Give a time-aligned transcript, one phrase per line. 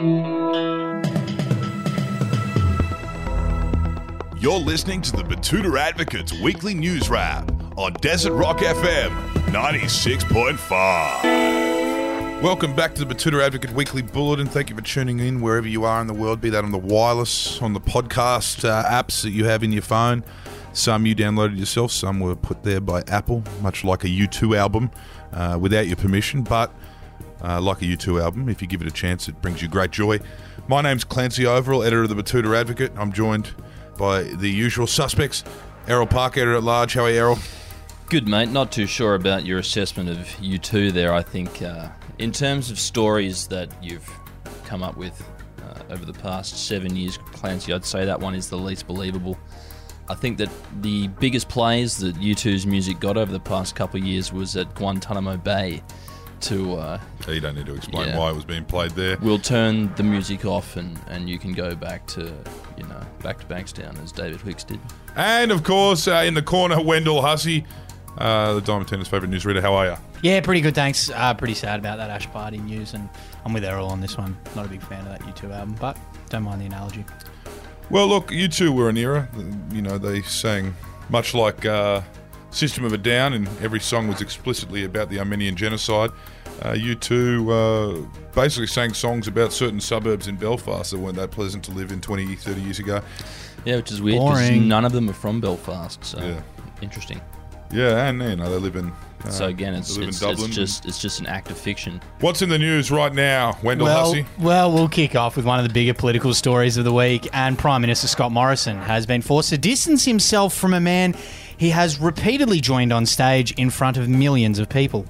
[0.00, 1.02] You're
[4.58, 9.10] listening to the Betoota Advocates Weekly News Wrap on Desert Rock FM
[9.48, 12.42] 96.5.
[12.42, 14.46] Welcome back to the Betoota Advocate Weekly Bulletin.
[14.46, 16.78] Thank you for tuning in wherever you are in the world, be that on the
[16.78, 20.24] wireless, on the podcast uh, apps that you have in your phone.
[20.72, 24.90] Some you downloaded yourself, some were put there by Apple, much like a U2 album
[25.34, 26.72] uh, without your permission, but
[27.42, 29.90] uh, like a U2 album, if you give it a chance, it brings you great
[29.90, 30.20] joy.
[30.68, 32.92] My name's Clancy Overell, editor of the Betoota Advocate.
[32.96, 33.50] I'm joined
[33.98, 35.44] by the usual suspects.
[35.88, 36.94] Errol Park, editor at large.
[36.94, 37.38] How are you, Errol?
[38.08, 38.48] Good, mate.
[38.48, 41.12] Not too sure about your assessment of U2 there.
[41.12, 41.88] I think, uh,
[42.18, 44.08] in terms of stories that you've
[44.64, 45.22] come up with
[45.62, 49.38] uh, over the past seven years, Clancy, I'd say that one is the least believable.
[50.08, 50.50] I think that
[50.82, 54.74] the biggest plays that U2's music got over the past couple of years was at
[54.74, 55.82] Guantanamo Bay.
[56.42, 58.18] To uh, So you don't need to explain Yeah.
[58.18, 59.16] why it was being played there.
[59.20, 62.32] we'll turn the music off and, and you can go back to
[62.78, 64.80] you know back to Bankstown as David Hicks did.
[65.16, 67.64] And of course, uh, in the corner, Wendell Hussey,
[68.18, 69.60] uh, the Diamantina's favourite newsreader.
[69.60, 69.96] How are you?
[70.22, 70.74] Yeah, pretty good.
[70.74, 71.10] Thanks.
[71.10, 73.08] Uh, pretty sad about that Ash Barty news, and
[73.44, 74.36] I'm with Errol on this one.
[74.56, 77.04] Not a big fan of that U2 album, but don't mind the analogy.
[77.90, 79.28] Well, look, you two were an era.
[79.72, 80.74] You know, they sang
[81.08, 82.02] much like uh,
[82.50, 86.10] System of a Down, and every song was explicitly about the Armenian genocide.
[86.64, 87.94] Uh, you two uh,
[88.34, 92.00] basically sang songs about certain suburbs in Belfast that weren't that pleasant to live in
[92.00, 93.00] 20, 30 years ago.
[93.64, 96.04] Yeah, which is weird because none of them are from Belfast.
[96.04, 96.40] So Yeah.
[96.82, 97.20] interesting.
[97.72, 98.90] Yeah, and you know they live in.
[99.24, 102.00] Uh, So again, it's, it's, it's just it's just an act of fiction.
[102.20, 104.26] What's in the news right now, Wendell Well, Hussey?
[104.40, 107.56] well, we'll kick off with one of the bigger political stories of the week, and
[107.56, 111.14] Prime Minister Scott Morrison has been forced to distance himself from a man
[111.60, 115.04] he has repeatedly joined on stage in front of millions of people.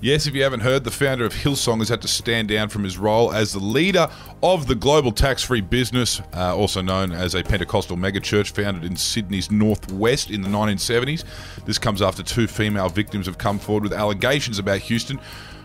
[0.00, 2.82] Yes, if you haven't heard, the founder of Hillsong has had to stand down from
[2.82, 4.08] his role as the leader
[4.42, 8.96] of the global tax free business, uh, also known as a Pentecostal megachurch founded in
[8.96, 11.24] Sydney's northwest in the 1970s.
[11.66, 15.20] This comes after two female victims have come forward with allegations about Houston,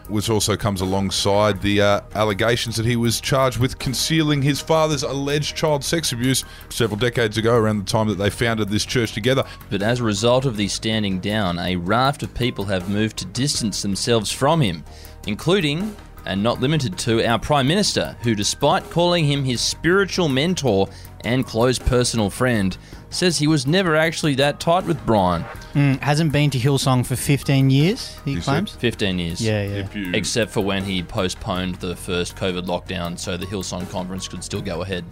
[0.09, 5.03] which also comes alongside the uh, allegations that he was charged with concealing his father's
[5.03, 9.13] alleged child sex abuse several decades ago, around the time that they founded this church
[9.13, 9.43] together.
[9.69, 13.25] But as a result of the standing down, a raft of people have moved to
[13.25, 14.83] distance themselves from him,
[15.25, 15.95] including
[16.27, 20.87] and not limited to our Prime Minister, who, despite calling him his spiritual mentor
[21.23, 22.77] and close personal friend,
[23.09, 25.43] says he was never actually that tight with Brian.
[25.73, 28.71] Mm, hasn't been to Hillsong for 15 years, he He claims.
[28.73, 29.41] 15 years.
[29.41, 29.87] Yeah, yeah.
[29.93, 34.43] You, Except for when he postponed the first COVID lockdown so the Hillsong conference could
[34.43, 35.05] still go ahead.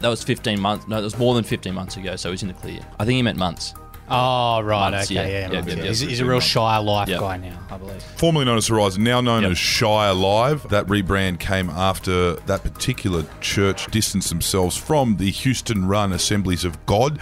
[0.00, 0.88] That was 15 months.
[0.88, 2.80] No, that was more than 15 months ago, so he's in the clear.
[2.98, 3.74] I think he meant months.
[4.10, 5.22] Oh, right, Months, okay, yeah.
[5.22, 5.30] yeah.
[5.52, 5.82] Yeah, right, yeah, yeah.
[5.82, 5.88] yeah.
[5.88, 7.18] He's, he's a real Shire Live Yeah.
[7.18, 8.02] guy now, I believe.
[8.02, 9.52] formerly known as Horizon, now known Yep.
[9.52, 10.68] as Shire Live.
[10.68, 16.84] That rebrand came after that particular church distanced themselves from the Houston run Assemblies of
[16.86, 17.18] God.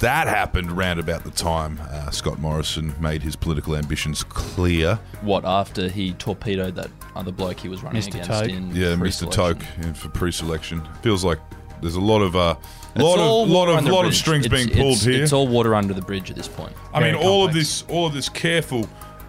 [0.00, 4.96] That happened around about the time uh, Scott Morrison made his political ambitions clear.
[5.22, 8.08] What, after he torpedoed that other bloke he was running Mr.
[8.08, 8.48] against Towke.
[8.50, 9.26] in Yeah, Mr.
[9.32, 10.82] Towke yeah, for pre-selection.
[11.00, 11.38] Feels like
[11.80, 12.54] there's a lot of uh,
[12.96, 15.22] lot of lot of lot of strings It's- being pulled it's- here.
[15.22, 16.72] It's all water under the bridge at this point.
[16.92, 18.88] I mean, Very all of this, all of this careful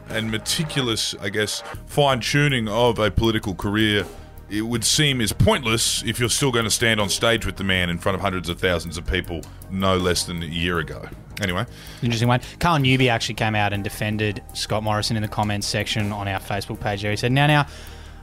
[0.09, 4.05] and meticulous, I guess, fine tuning of a political career,
[4.49, 7.65] it would seem is pointless if you're still going to stand on stage with the
[7.65, 11.05] man in front of hundreds of thousands of people no less than a year ago.
[11.41, 11.65] Anyway,
[12.01, 12.39] Interesting one.
[12.59, 16.39] Carl Newby actually came out and defended Scott Morrison in the comments section on our
[16.39, 17.11] Facebook page there.
[17.11, 17.67] He said, Now, now,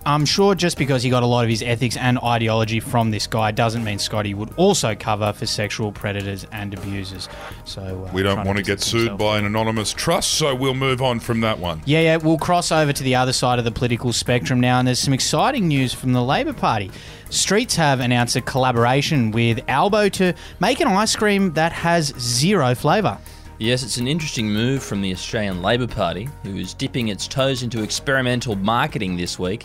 [0.07, 3.27] I'm sure just because he got a lot of his ethics and ideology from this
[3.27, 7.29] guy doesn't mean Scotty would also cover for sexual predators and abusers.
[7.65, 9.19] So uh, we don't want to get sued himself.
[9.19, 11.81] by an anonymous trust, so we'll move on from that one.
[11.87, 14.87] Yeah, yeah, we'll cross over to the other side of the political spectrum now, and
[14.87, 16.91] there's some exciting news from the Labor Party.
[17.31, 22.75] Streets have announced a collaboration with Albo to make an ice cream that has zero
[22.75, 23.19] flavour.
[23.59, 27.63] Yes, it's an interesting move from the Australian Labor Party, who is dipping its toes
[27.63, 29.65] into experimental marketing this week,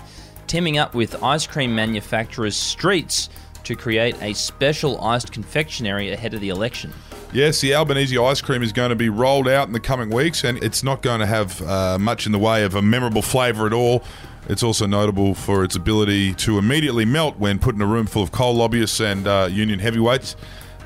[0.50, 3.30] teaming up with ice cream manufacturers Streets
[3.64, 6.92] to create a special iced confectionery ahead of the election.
[7.32, 10.44] Yes, the Albanese ice cream is going to be rolled out in the coming weeks,
[10.44, 13.68] and it's not going to have uh, much in the way of a memorable flavour
[13.68, 14.04] at all.
[14.48, 18.24] It's also notable for its ability to immediately melt when put in a room full
[18.24, 20.36] of coal lobbyists and uh, union heavyweights.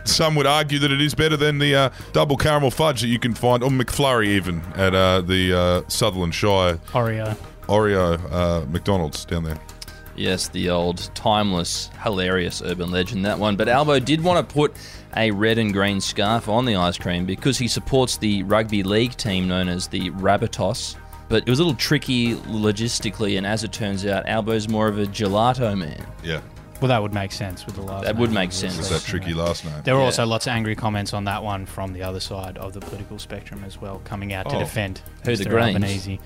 [0.04, 3.20] Some would argue that it is better than the uh, double caramel fudge that you
[3.20, 7.38] can find, or McFlurry even, at uh, the uh, Sutherland Shire Oreo.
[7.68, 9.60] Oreo uh, McDonald's down there.
[10.16, 13.56] Yes, the old timeless, hilarious urban legend, that one.
[13.56, 14.76] But Albo did want to put
[15.18, 19.16] a red and green scarf on the ice cream because he supports the rugby league
[19.16, 20.96] team known as the Rabbitohs.
[21.30, 25.00] But it was a little tricky logistically, and as it turns out, Albo's more of
[25.00, 26.06] a gelato man.
[26.24, 26.42] Yeah.
[26.84, 28.04] Well, that would make sense with the last.
[28.04, 28.68] That would make obviously.
[28.72, 28.80] sense.
[28.80, 29.74] It's that tricky last name.
[29.86, 30.08] There were Yeah.
[30.08, 33.18] also lots of angry comments on that one from the other side of the political
[33.20, 34.60] spectrum as well, coming out to Oh.
[34.60, 35.50] defend Who, the Mr.
[35.50, 35.76] Greens?
[35.76, 36.20] Albanese.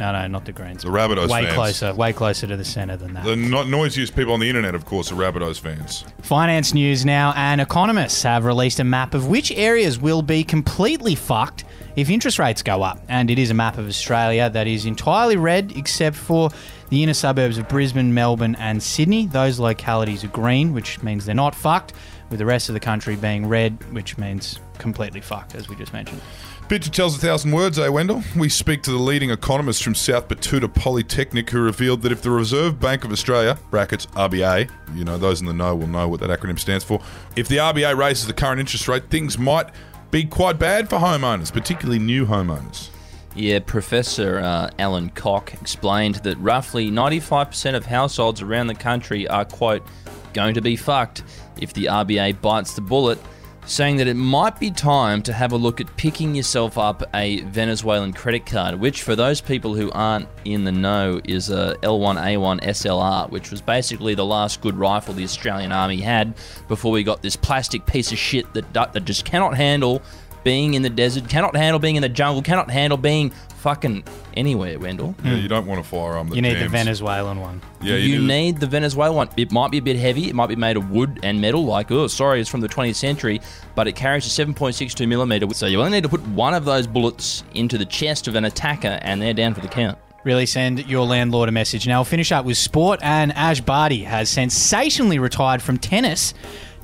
[0.00, 0.82] No, no, not the Greens.
[0.82, 1.54] The Rabbitohs way fans.
[1.54, 3.24] closer, way closer to the centre than that.
[3.24, 6.04] The no- noisiest people on the internet, of course, are Rabbitohs fans.
[6.22, 11.14] Finance news now, and economists have released a map of which areas will be completely
[11.16, 11.64] fucked
[11.96, 12.98] if interest rates go up.
[13.10, 16.48] And it is a map of Australia that is entirely red, except for
[16.90, 19.26] the inner suburbs of Brisbane, Melbourne, and Sydney.
[19.26, 21.92] Those localities are green, which means they're not fucked,
[22.30, 25.92] with the rest of the country being red, which means completely fucked, as we just
[25.92, 26.20] mentioned.
[26.68, 28.22] Picture tells a thousand words, eh, Wendell?
[28.36, 32.30] We speak to the leading economist from South Betoota Polytechnic who revealed that if the
[32.30, 36.20] Reserve Bank of Australia, brackets RBA, you know, those in the know will know what
[36.20, 37.00] that acronym stands for,
[37.36, 39.70] if the RBA raises the current interest rate, things might
[40.10, 42.90] be quite bad for homeowners, particularly new homeowners.
[43.34, 49.44] Yeah, Professor uh, Alan Koch explained that roughly 95% of households around the country are,
[49.44, 49.86] quote,
[50.32, 51.22] going to be fucked
[51.60, 53.18] if the RBA bites the bullet,
[53.66, 57.42] saying that it might be time to have a look at picking yourself up a
[57.42, 62.60] Venezuelan credit card, which, for those people who aren't in the know, is a L1A1
[62.62, 66.34] SLR, which was basically the last good rifle the Australian Army had
[66.66, 70.02] before we got this plastic piece of shit that, that just cannot handle
[70.48, 74.02] being in the desert, cannot handle being in the jungle, cannot handle being fucking
[74.32, 75.14] anywhere, Wendell.
[75.22, 76.72] Yeah, you don't want a firearm that You need the jams.
[76.72, 77.60] Venezuelan one.
[77.82, 78.26] Yeah, you, do.
[78.26, 79.28] need the Venezuelan one.
[79.36, 80.26] It might be a bit heavy.
[80.30, 81.66] It might be made of wood and metal.
[81.66, 83.42] Like, oh, sorry, it's from the 20th century,
[83.74, 85.46] but it carries a 7.62 millimeter.
[85.52, 88.46] So you only need to put one of those bullets into the chest of an
[88.46, 89.98] attacker, and they're down for the count.
[90.24, 91.86] Really send your landlord a message.
[91.86, 96.32] Now, we'll finish up with sport, and Ash Barty has sensationally retired from tennis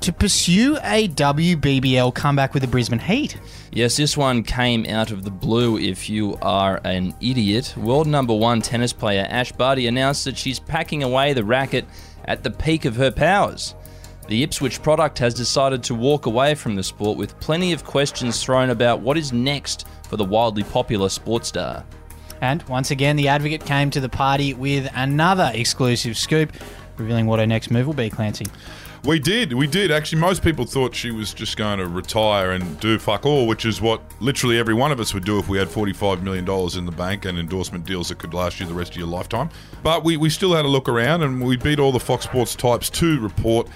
[0.01, 3.37] to pursue a WBBL comeback with the Brisbane Heat.
[3.71, 7.73] Yes, this one came out of the blue if you are an idiot.
[7.77, 11.85] World number one tennis player Ash Barty announced that she's packing away the racket
[12.25, 13.75] at the peak of her powers.
[14.27, 18.43] The Ipswich product has decided to walk away from the sport with plenty of questions
[18.43, 21.85] thrown about what is next for the wildly popular sports star.
[22.41, 26.51] And once again, the advocate came to the party with another exclusive scoop,
[26.97, 28.45] revealing what her next move will be, Clancy.
[29.05, 29.91] We did, we did.
[29.91, 33.63] Actually, most people thought she was just going to retire and do fuck all, which
[33.63, 36.43] is what literally every one of us would do if we had $45 million
[36.75, 39.51] in the bank and endorsement deals that could last you the rest of your lifetime.
[39.83, 42.55] But we, we still had a look around and we beat all the Fox Sports
[42.55, 43.67] types to report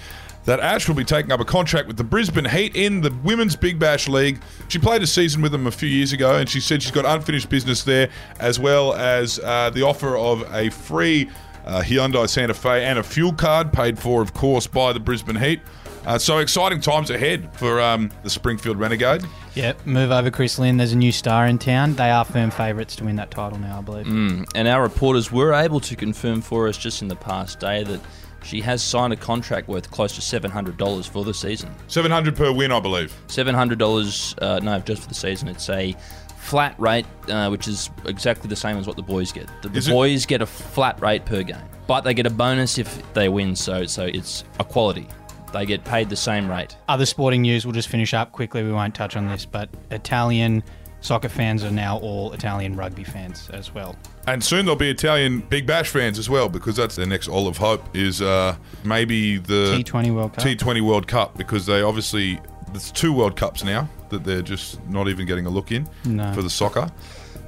[0.46, 3.54] that Ash will be taking up a contract with the Brisbane Heat in the Women's
[3.54, 4.40] Big Bash League.
[4.66, 7.04] She played a season with them a few years ago and she said she's got
[7.04, 8.08] unfinished business there,
[8.40, 11.30] as well as uh, the offer of a free
[11.66, 15.36] uh, Hyundai Santa Fe and a fuel card paid for, of course, by the Brisbane
[15.36, 15.60] Heat.
[16.06, 19.22] Uh, so exciting times ahead for um, the Springfield Renegade.
[19.54, 20.78] Yep, move over Chris Lynn.
[20.78, 21.94] There's a new star in town.
[21.94, 24.06] They are firm favourites to win that title now, I believe.
[24.54, 28.00] And our reporters were able to confirm for us just in the past day that
[28.42, 31.70] she has signed a contract worth close to $700 for the season.
[31.88, 33.12] 700 per win, I believe.
[33.28, 35.48] $700, uh, no, just for the season.
[35.48, 35.94] It's a
[36.40, 39.48] flat rate, uh, which is exactly the same as what the boys get.
[39.62, 42.30] The, the Is it- boys get a flat rate per game, but they get a
[42.30, 45.06] bonus if they win, so, so it's equality.
[45.52, 46.76] They get paid the same rate.
[46.88, 48.62] Other sporting news, we'll just finish up quickly.
[48.62, 50.62] We won't touch on this, but Italian
[51.00, 53.96] soccer fans are now all Italian rugby fans as well.
[54.26, 57.56] And soon there'll be Italian Big Bash fans as well, because that's their next olive
[57.56, 60.44] hope is uh, maybe the T20 World Cup.
[60.44, 62.40] T20 World Cup, because they obviously
[62.72, 66.32] there's two World Cups now that they're just not even getting a look in No.
[66.32, 66.90] for the soccer.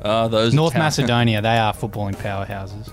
[0.02, 2.92] Uh, those North Italian- Macedonia, they are footballing powerhouses.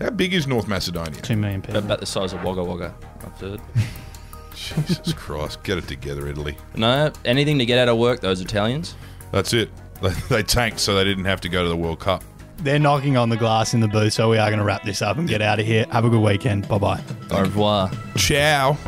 [0.00, 1.20] How big is North Macedonia?
[1.20, 1.78] Two million people.
[1.78, 3.60] About the size of Wagga Wagga, I've heard.
[4.54, 6.56] Jesus Christ, get it together, Italy.
[6.76, 8.94] No, anything to get out of work, those Italians.
[9.32, 9.70] That's it.
[10.00, 12.24] They, they tanked so they didn't have to go to the World Cup.
[12.56, 15.02] They're knocking on the glass in the booth, so we are going to wrap this
[15.02, 15.84] up and get out of here.
[15.92, 16.66] Have a good weekend.
[16.68, 17.02] Bye bye.
[17.30, 17.90] Au revoir.
[18.16, 18.78] Ciao.